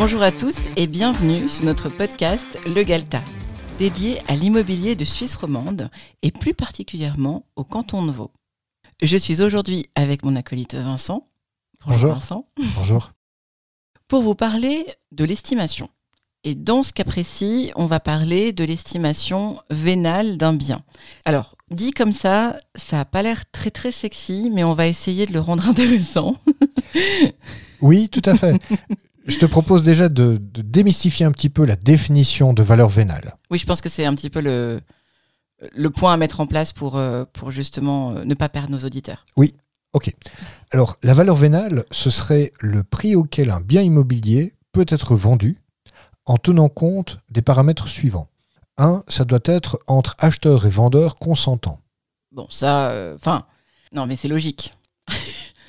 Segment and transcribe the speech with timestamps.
[0.00, 3.22] Bonjour à tous et bienvenue sur notre podcast Le Galta,
[3.78, 5.90] dédié à l'immobilier de Suisse romande
[6.22, 8.30] et plus particulièrement au canton de Vaud.
[9.02, 11.28] Je suis aujourd'hui avec mon acolyte Vincent.
[11.86, 12.14] Bonjour.
[12.14, 12.46] Vincent.
[12.76, 13.12] Bonjour.
[14.08, 15.90] Pour vous parler de l'estimation.
[16.44, 20.80] Et dans ce cas précis, on va parler de l'estimation vénale d'un bien.
[21.26, 25.26] Alors, dit comme ça, ça n'a pas l'air très très sexy, mais on va essayer
[25.26, 26.38] de le rendre intéressant.
[27.82, 28.56] Oui, tout à fait.
[29.30, 33.36] Je te propose déjà de, de démystifier un petit peu la définition de valeur vénale.
[33.50, 34.80] Oui, je pense que c'est un petit peu le,
[35.72, 38.84] le point à mettre en place pour, euh, pour justement euh, ne pas perdre nos
[38.84, 39.26] auditeurs.
[39.92, 40.14] Ok.
[40.70, 45.58] Alors, la valeur vénale, ce serait le prix auquel un bien immobilier peut être vendu
[46.26, 48.28] en tenant compte des paramètres suivants.
[48.78, 49.02] 1.
[49.08, 51.80] Ça doit être entre acheteur et vendeur consentants.
[52.30, 53.46] Bon, ça, euh, enfin,
[53.92, 54.74] non, mais c'est logique.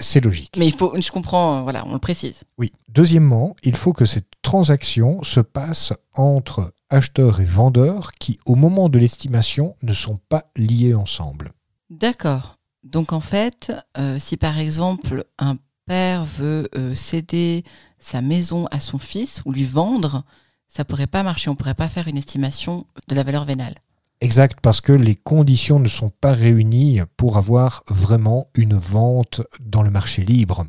[0.01, 0.55] C'est logique.
[0.57, 2.43] Mais il faut, je comprends, euh, voilà, on le précise.
[2.57, 2.71] Oui.
[2.89, 8.89] Deuxièmement, il faut que cette transaction se passe entre acheteur et vendeur qui, au moment
[8.89, 11.51] de l'estimation, ne sont pas liés ensemble.
[11.89, 12.55] D'accord.
[12.83, 17.63] Donc en fait, euh, si par exemple un père veut euh, céder
[17.99, 20.23] sa maison à son fils ou lui vendre,
[20.67, 21.49] ça pourrait pas marcher.
[21.49, 23.75] On pourrait pas faire une estimation de la valeur vénale.
[24.21, 29.81] Exact, parce que les conditions ne sont pas réunies pour avoir vraiment une vente dans
[29.81, 30.65] le marché libre.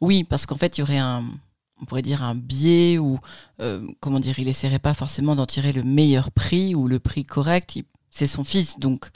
[0.00, 1.24] Oui, parce qu'en fait, il y aurait un,
[1.80, 3.18] on pourrait dire un biais ou
[3.60, 7.24] euh, comment dire, il essaierait pas forcément d'en tirer le meilleur prix ou le prix
[7.24, 7.78] correct.
[8.10, 9.08] C'est son fils, donc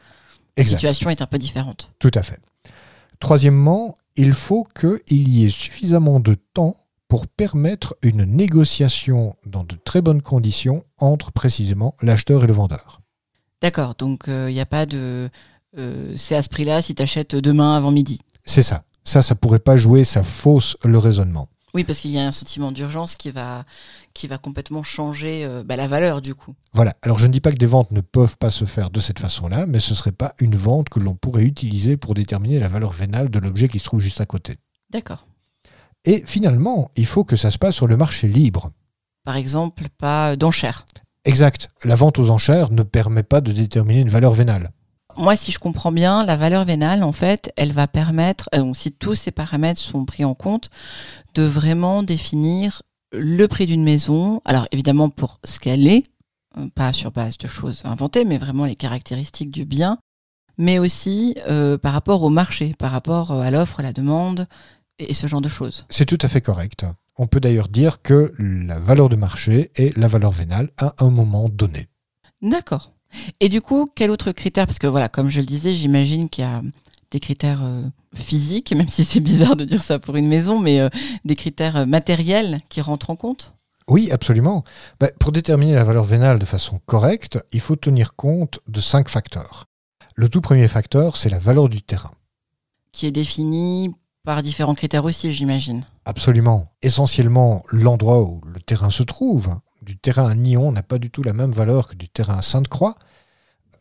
[0.56, 1.90] la situation est un peu différente.
[1.98, 2.40] Tout à fait.
[3.18, 6.76] Troisièmement, il faut qu'il y ait suffisamment de temps
[7.08, 13.00] pour permettre une négociation dans de très bonnes conditions entre précisément l'acheteur et le vendeur.
[13.62, 15.30] D'accord, donc il n'y a pas de.
[15.78, 18.20] euh, c'est à ce prix-là si tu achètes demain avant midi.
[18.44, 18.84] C'est ça.
[19.04, 21.48] Ça, ça pourrait pas jouer, ça fausse le raisonnement.
[21.74, 23.64] Oui, parce qu'il y a un sentiment d'urgence qui va,
[24.14, 26.54] qui va complètement changer euh, bah, la valeur du coup.
[26.72, 26.94] Voilà.
[27.02, 29.18] Alors, je ne dis pas que des ventes ne peuvent pas se faire de cette
[29.18, 32.68] façon-là, mais ce ne serait pas une vente que l'on pourrait utiliser pour déterminer la
[32.68, 34.56] valeur vénale de l'objet qui se trouve juste à côté.
[34.90, 35.26] D'accord.
[36.04, 38.70] Et finalement, il faut que ça se passe sur le marché libre.
[39.24, 40.86] Par exemple, pas d'enchères.
[41.26, 41.68] Exact.
[41.84, 44.70] La vente aux enchères ne permet pas de déterminer une valeur vénale.
[45.18, 48.76] Moi, si je comprends bien, la valeur vénale, en fait, elle va permettre, euh, donc
[48.76, 50.70] si tous ces paramètres sont pris en compte,
[51.34, 52.82] de vraiment définir
[53.12, 54.40] le prix d'une maison.
[54.44, 56.04] Alors évidemment pour ce qu'elle est,
[56.58, 59.98] euh, pas sur base de choses inventées, mais vraiment les caractéristiques du bien,
[60.58, 64.46] mais aussi euh, par rapport au marché, par rapport à l'offre, à la demande
[64.98, 65.86] et ce genre de choses.
[65.88, 66.84] C'est tout à fait correct.
[67.18, 71.10] On peut d'ailleurs dire que la valeur de marché est la valeur vénale à un
[71.10, 71.86] moment donné.
[72.42, 72.92] D'accord.
[73.40, 74.66] Et du coup, quel autre critère?
[74.66, 76.62] Parce que voilà, comme je le disais, j'imagine qu'il y a
[77.10, 77.82] des critères euh,
[78.14, 80.88] physiques, même si c'est bizarre de dire ça pour une maison, mais euh,
[81.24, 83.54] des critères euh, matériels qui rentrent en compte?
[83.88, 84.64] Oui, absolument.
[85.00, 89.08] Ben, pour déterminer la valeur vénale de façon correcte, il faut tenir compte de cinq
[89.08, 89.64] facteurs.
[90.16, 92.12] Le tout premier facteur, c'est la valeur du terrain.
[92.92, 93.94] qui est défini
[94.24, 95.84] par différents critères aussi, j'imagine.
[96.06, 96.72] Absolument.
[96.82, 99.58] Essentiellement, l'endroit où le terrain se trouve.
[99.82, 102.42] Du terrain à Nyon n'a pas du tout la même valeur que du terrain à
[102.42, 102.94] Sainte-Croix.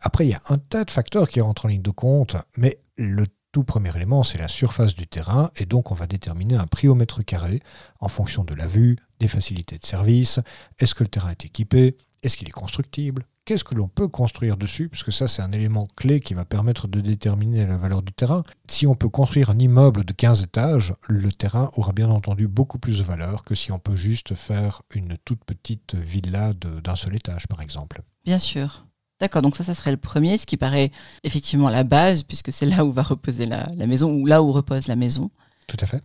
[0.02, 2.80] Après, il y a un tas de facteurs qui rentrent en ligne de compte, mais
[2.98, 6.68] le tout premier élément, c'est la surface du terrain, et donc on va déterminer un
[6.68, 7.62] prix au mètre carré
[8.02, 10.42] en fonction de la vue, des facilités de service,
[10.80, 14.58] est-ce que le terrain est équipé, est-ce qu'il est constructible, qu'est-ce que l'on peut construire
[14.58, 18.02] dessus, parce que ça c'est un élément clé qui va permettre de déterminer la valeur
[18.02, 18.44] du terrain.
[18.68, 22.80] Si on peut construire un immeuble de 15 étages, le terrain aura bien entendu beaucoup
[22.80, 27.16] plus de valeur que si on peut juste faire une toute petite villa d'un seul
[27.16, 28.02] étage, par exemple.
[28.26, 28.86] Bien sûr.
[29.20, 30.92] D'accord, donc ça, ça serait le premier, ce qui paraît
[31.24, 34.52] effectivement la base, puisque c'est là où va reposer la, la maison, ou là où
[34.52, 35.32] repose la maison.
[35.68, 36.04] Tout à fait.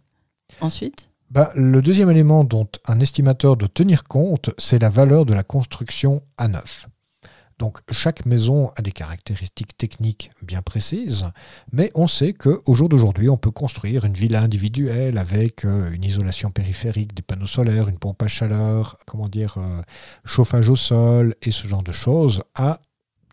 [0.61, 1.09] Ensuite?
[1.31, 5.43] Bah, le deuxième élément dont un estimateur doit tenir compte, c'est la valeur de la
[5.43, 6.87] construction à neuf.
[7.61, 11.27] Donc chaque maison a des caractéristiques techniques bien précises,
[11.73, 16.03] mais on sait qu'au jour d'aujourd'hui, on peut construire une villa individuelle avec euh, une
[16.03, 19.83] isolation périphérique, des panneaux solaires, une pompe à chaleur, comment dire, euh,
[20.25, 22.81] chauffage au sol et ce genre de choses à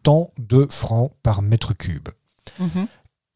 [0.04, 2.10] tant de francs par mètre cube.
[2.60, 2.88] Mhm.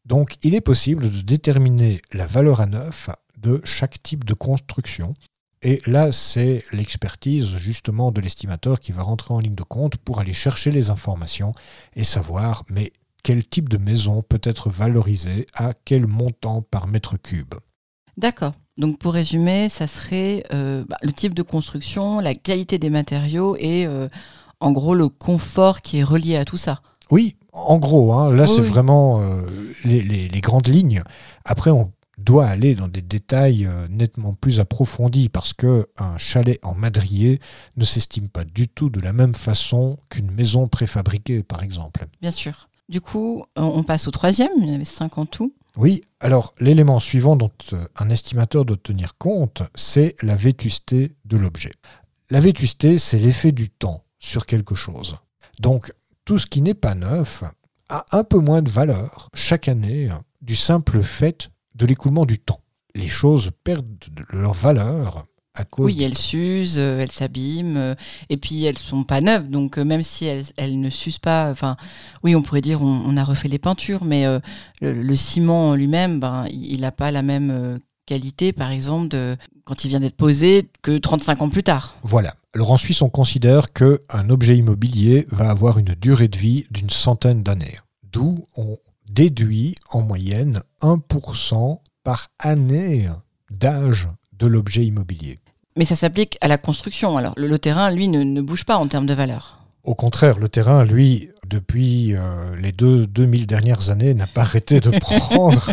[0.04, 3.08] Donc, il est possible de déterminer la valeur à neuf
[3.38, 5.14] de chaque type de construction.
[5.62, 10.18] Et là, c'est l'expertise justement de l'estimateur qui va rentrer en ligne de compte pour
[10.20, 11.52] aller chercher les informations
[11.94, 12.92] et savoir, mais
[13.22, 17.54] quel type de maison peut être valorisée à quel montant par mètre cube.
[18.16, 18.54] D'accord.
[18.78, 23.54] Donc pour résumer, ça serait euh, bah, le type de construction, la qualité des matériaux
[23.58, 24.08] et euh,
[24.60, 26.80] en gros le confort qui est relié à tout ça.
[27.10, 28.68] Oui, en gros, hein, là Oui, c'est oui.
[28.68, 29.42] vraiment euh,
[29.84, 31.02] les, les- les grandes lignes.
[31.44, 36.58] Après, on, doit aller dans des détails euh, nettement plus approfondis parce que un chalet
[36.62, 37.40] en madrier
[37.76, 42.06] ne s'estime pas du tout de la même façon qu'une maison préfabriquée, par exemple.
[42.20, 42.68] Bien sûr.
[42.88, 45.54] Du coup, on passe au troisième, il y en avait cinq en tout.
[45.76, 51.36] Oui, alors l'élément suivant dont euh, un estimateur doit tenir compte, c'est la vétusté de
[51.38, 51.72] l'objet.
[52.30, 55.16] La vétusté, c'est l'effet du temps sur quelque chose.
[55.60, 55.92] Donc,
[56.24, 57.42] tout ce qui n'est pas neuf
[57.88, 60.10] a un peu moins de valeur chaque année
[60.40, 61.50] du simple fait
[61.82, 62.60] de l'écoulement du temps.
[62.94, 63.86] Les choses perdent
[64.30, 65.24] leur valeur
[65.54, 65.86] à cause.
[65.86, 67.94] Oui, elles s'usent, euh, elles s'abîment, euh,
[68.30, 71.76] et puis elles sont pas neuves, donc euh, même si elles, ne s'usent pas, enfin,
[72.22, 74.24] oui, on pourrait dire on, a refait les peintures, mais
[74.80, 79.88] le, ciment lui-même, ben, il n'a pas la même qualité, par exemple, de, quand il
[79.88, 81.96] vient d'être posé, que 35 ans plus tard.
[82.02, 82.34] Voilà.
[82.54, 86.90] Alors en Suisse, on considère qu'un objet immobilier va avoir une durée de vie d'une
[86.90, 87.78] centaine d'années.
[88.12, 88.76] D'où on
[89.08, 93.08] déduit en moyenne 1% par année
[93.50, 94.08] d'âge
[94.38, 95.38] de l'objet immobilier.
[95.76, 97.16] Mais ça s'applique à la construction.
[97.16, 99.58] Alors le, terrain, lui, ne, bouge pas en termes de valeur.
[99.84, 104.80] Au contraire, le terrain, lui, depuis euh, les deux 2000 dernières années, n'a pas arrêté
[104.80, 105.70] de prendre,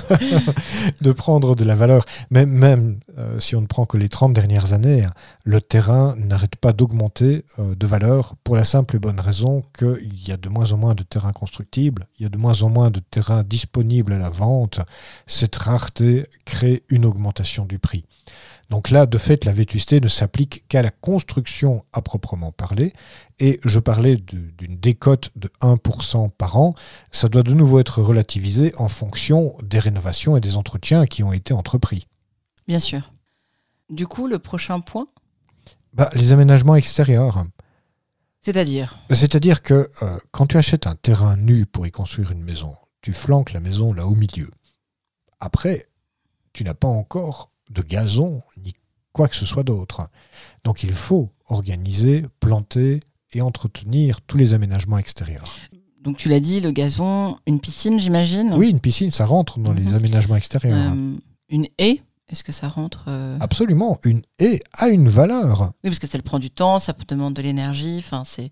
[1.02, 2.04] de prendre de la valeur.
[2.30, 5.08] Même, même euh, si on ne prend que les 30 dernières années,
[5.46, 10.28] le terrain n'arrête pas d'augmenter euh, de valeur pour la simple et bonne raison qu'il
[10.28, 12.70] y a de moins en moins de terrains constructibles, il y a de moins en
[12.70, 14.82] moins de terrains disponibles à la vente.
[15.28, 18.04] Cette rareté crée une augmentation du prix.
[18.70, 22.94] Donc là, de fait, la vétusté ne s'applique qu'à la construction à proprement parler.
[23.40, 26.76] Et je parlais d'une décote de 1% par an.
[27.12, 31.34] Ça doit de nouveau être relativisé en fonction des rénovations et des entretiens qui ont
[31.34, 32.08] été entrepris.
[32.68, 33.12] Bien sûr.
[33.90, 35.08] Du coup, le prochain point?
[35.94, 37.46] Bah, Les aménagements extérieurs.
[38.42, 39.00] C'est-à-dire?
[39.10, 43.14] C'est-à-dire que euh, quand tu achètes un terrain nu pour y construire une maison, tu
[43.14, 44.52] flanques la maison là au milieu.
[45.40, 45.88] Après,
[46.54, 48.74] tu n'as pas encore de gazon, ni
[49.14, 50.10] quoi que ce soit d'autre.
[50.64, 53.00] Donc il faut organiser, planter
[53.34, 55.56] et entretenir tous les aménagements extérieurs.
[56.02, 58.54] Donc tu l'as dit, le gazon, une piscine, j'imagine?
[58.56, 60.94] Oui, une piscine, ça rentre dans les aménagements extérieurs.
[60.94, 61.16] Euh,
[61.50, 63.38] une haie est-ce que ça rentre euh?
[63.40, 65.72] Absolument, une haie a une valeur.
[65.84, 68.52] Oui, parce que ça prend du temps, ça demande de l'énergie, enfin c'est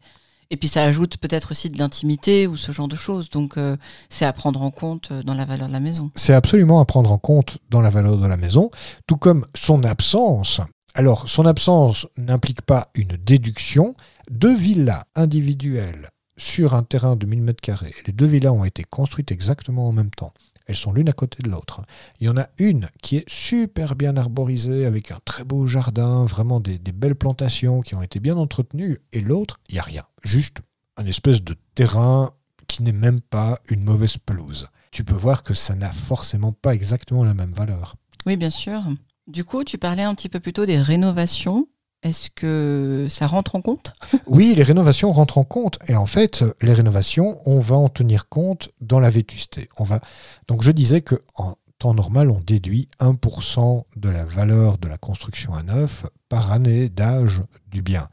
[0.50, 3.30] et puis ça ajoute peut-être aussi de l'intimité ou ce genre de choses.
[3.30, 3.78] Donc euh,
[4.10, 6.10] c'est à prendre en compte euh, dans la valeur de la maison.
[6.16, 8.72] C'est absolument à prendre en compte dans la valeur de la maison,
[9.08, 10.62] tout comme son absence.
[10.94, 13.96] Alors son absence n'implique pas une déduction.
[14.32, 19.32] Deux villas individuelles sur un terrain de 1000 m2, les deux villas ont été construites
[19.32, 20.34] exactement en même temps.
[20.68, 21.82] Elles sont l'une à côté de l'autre.
[22.20, 26.26] Il y en a une qui est super bien arborisée, avec un très beau jardin,
[26.26, 30.04] vraiment des, belles plantations qui ont été bien entretenues, et l'autre, il n'y a rien.
[30.24, 30.58] Juste
[30.98, 32.32] un espèce de terrain
[32.68, 34.68] qui n'est même pas une mauvaise pelouse.
[34.92, 37.96] Tu peux voir que ça n'a forcément pas exactement la même valeur.
[38.26, 38.82] Oui, bien sûr.
[39.28, 41.68] Du coup, tu parlais un petit peu plus tôt des rénovations.
[42.04, 43.94] Est-ce que ça rentre en compte?
[44.28, 45.80] Oui, les rénovations rentrent en compte.
[45.88, 49.68] Et en fait, les rénovations, on va en tenir compte dans la vétusté.
[49.78, 50.00] On va...
[50.48, 55.54] Donc je disais qu'en temps normal, on déduit 1% de la valeur de la construction
[55.54, 58.08] à neuf par année d'âge du bien.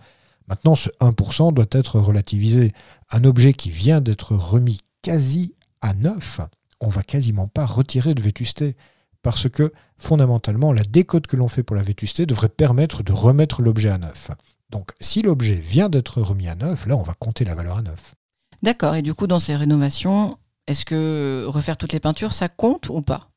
[0.48, 2.72] Maintenant, ce 1% doit être relativisé.
[3.10, 6.40] Un objet qui vient d'être remis quasi à neuf,
[6.80, 8.76] on va quasiment pas retirer de vétusté
[9.24, 13.62] parce que fondamentalement, la décote que l'on fait pour la vétusté devrait permettre de remettre
[13.62, 14.30] l'objet à neuf.
[14.70, 17.82] Donc si l'objet vient d'être remis à neuf, là on va compter la valeur à
[17.82, 18.14] neuf.
[18.62, 22.88] D'accord, et du coup dans ces rénovations, est-ce que refaire toutes les peintures, ça compte
[22.90, 23.28] ou pas?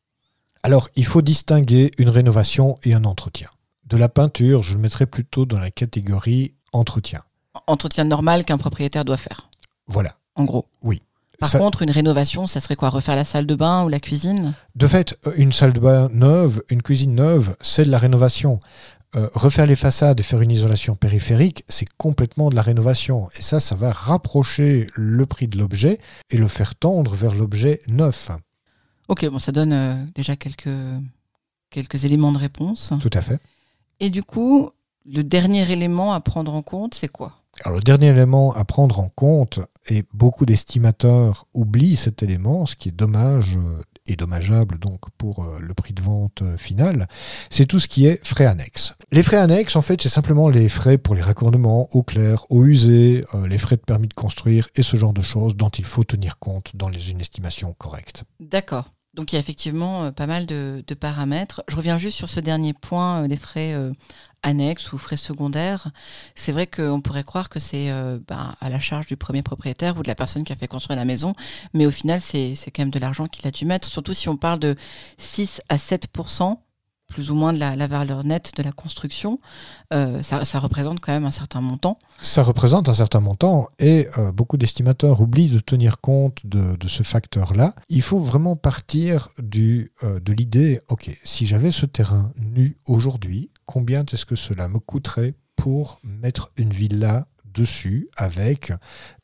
[0.62, 3.50] Alors il faut distinguer une rénovation et un entretien.
[3.86, 7.24] De la peinture, je le mettrais plutôt dans la catégorie entretien.
[7.68, 9.50] Entretien normal qu'un propriétaire doit faire.
[9.88, 10.18] Voilà.
[10.36, 10.66] En gros.
[10.84, 11.02] Oui.
[11.40, 12.90] Par contre, une rénovation, ça serait quoi?
[12.90, 14.54] Refaire la salle de bain ou la cuisine?
[14.76, 18.60] De fait, euh, une salle de bain neuve, une cuisine neuve, c'est de la rénovation.
[19.16, 23.30] Euh, refaire les façades et faire une isolation périphérique, c'est complètement de la rénovation.
[23.38, 27.82] Et ça, ça va rapprocher le prix de l'objet et le faire tendre vers l'objet
[27.88, 28.32] neuf.
[29.08, 30.70] Ok, bon, ça donne euh, déjà quelques,
[31.70, 32.94] quelques éléments de réponse.
[33.00, 33.40] Tout à fait.
[34.00, 34.72] Et du coup,
[35.06, 37.34] le dernier élément à prendre en compte, c'est quoi?
[37.64, 39.60] Alors, le dernier élément à prendre en compte,
[39.90, 45.44] et beaucoup d'estimateurs oublient cet élément, ce qui est dommage euh, et dommageable donc pour
[45.44, 47.08] euh, le prix de vente euh, final,
[47.50, 48.94] c'est tout ce qui est frais annexes.
[49.12, 52.66] Les frais annexes, en fait, c'est simplement les frais pour les raccordements, eau claire, eau
[52.66, 56.04] usée, les frais de permis de construire et ce genre de choses dont il faut
[56.04, 58.24] tenir compte dans une estimation correcte.
[58.40, 58.86] D'accord.
[59.14, 61.64] Donc il y a effectivement pas mal de, paramètres.
[61.68, 63.74] Je reviens juste sur ce dernier point des frais
[64.44, 65.90] annexes ou frais secondaires.
[66.36, 69.98] C'est vrai qu'on pourrait croire que c'est euh, ben, à la charge du premier propriétaire
[69.98, 71.34] ou de la personne qui a fait construire la maison,
[71.74, 74.38] mais au final, c'est quand même de l'argent qu'il a dû mettre, surtout si on
[74.38, 74.76] parle de
[75.18, 76.58] 6 à 7%
[77.08, 79.40] plus ou moins de la, valeur nette de la construction,
[79.94, 81.98] euh, ça, représente quand même un certain montant.
[82.22, 87.04] Ça représente un certain montant et euh, beaucoup d'estimateurs oublient de tenir compte de, ce
[87.04, 87.74] facteur-là.
[87.90, 89.90] Il faut vraiment partir de
[90.28, 96.00] l'idée, ok, si j'avais ce terrain nu aujourd'hui, combien est-ce que cela me coûterait pour
[96.04, 98.72] mettre une villa dessus avec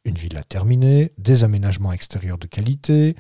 [0.06, 3.16] une villa terminée, des aménagements extérieurs de qualité,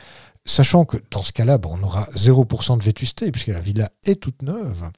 [0.45, 4.41] Sachant que dans ce cas-là, on aura 0% de vétusté, puisque la villa est toute
[4.41, 4.91] neuve.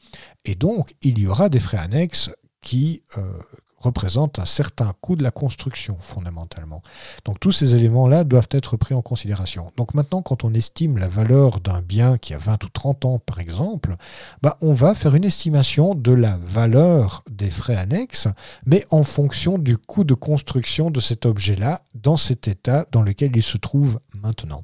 [0.44, 3.40] Et donc, il y aura des frais annexes qui euh,
[3.86, 6.82] représentent un certain coût de la construction, fondamentalement.
[7.24, 9.72] Donc, tous ces éléments-là doivent être pris en considération.
[9.78, 13.20] Donc, maintenant, quand on estime la valeur d'un bien qui a 20 ou 30 ans,
[13.20, 13.96] par exemple,
[14.42, 18.28] bah, on va faire une estimation de la valeur des frais annexes,
[18.66, 23.36] mais en fonction du coût de construction de cet objet-là dans cet état dans lequel
[23.36, 24.64] il se trouve maintenant.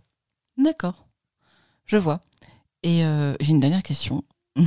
[0.58, 1.08] D'accord,
[1.86, 2.20] je vois.
[2.84, 4.24] Et euh, j'ai une dernière question.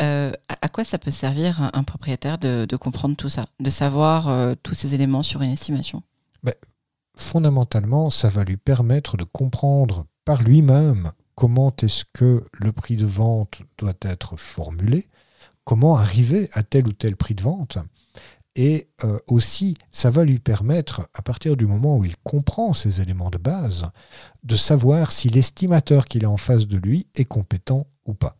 [0.00, 4.54] Euh, à quoi ça peut servir un, propriétaire de, comprendre tout ça, de savoir euh,
[4.62, 6.04] tous ces éléments sur une estimation?
[6.44, 6.54] Ben,
[7.16, 13.06] Fondamentalement, ça va lui permettre de comprendre par lui-même comment est-ce que le prix de
[13.06, 15.08] vente doit être formulé,
[15.64, 17.78] comment arriver à tel ou tel prix de vente.
[18.54, 23.00] Et euh, aussi, ça va lui permettre, à partir du moment où il comprend ces
[23.00, 23.90] éléments de base,
[24.44, 28.37] de savoir si l'estimateur qu'il a en face de lui est compétent ou pas.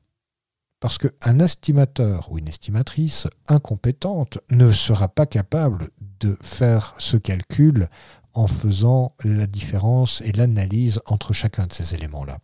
[0.80, 5.88] Parce qu'un estimateur ou une estimatrice incompétente ne sera pas capable
[6.20, 7.88] de faire ce calcul
[8.34, 12.38] en faisant la différence et l'analyse entre chacun de ces éléments-là.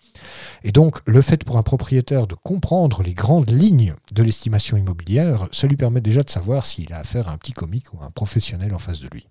[0.64, 5.48] Et donc, le fait pour un propriétaire de comprendre les grandes lignes de l'estimation immobilière,
[5.52, 8.06] ça lui permet déjà de savoir s'il a affaire à un petit comique ou à
[8.06, 9.28] un professionnel en face de lui.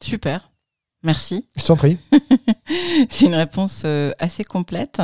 [0.00, 0.50] Super.
[1.02, 1.46] Merci.
[1.56, 1.98] Je t'en prie.
[3.10, 5.02] C'est une réponse euh, assez complète.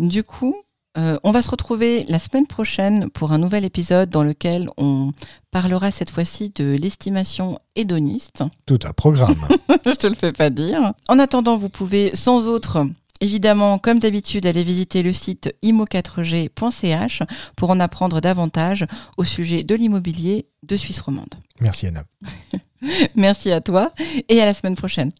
[0.00, 0.56] Du coup,
[0.96, 5.12] euh, on va se retrouver la semaine prochaine pour un nouvel épisode dans lequel on
[5.50, 8.44] parlera cette fois-ci de l'estimation hédoniste.
[8.66, 9.36] Tout un programme.
[9.84, 10.92] Je te le fais pas dire.
[11.08, 12.86] En attendant, vous pouvez sans autre
[13.20, 17.22] Évidemment, comme d'habitude, aller visiter le site imo4g.ch
[17.56, 18.84] pour en apprendre davantage
[19.16, 21.34] au sujet de l'immobilier de Suisse romande.
[21.60, 22.04] Merci Anna.
[23.14, 23.92] Merci à toi
[24.28, 25.10] et à la semaine prochaine.